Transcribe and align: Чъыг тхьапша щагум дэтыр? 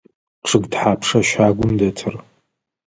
Чъыг 0.47 0.63
тхьапша 0.71 1.19
щагум 1.29 1.71
дэтыр? 1.79 2.13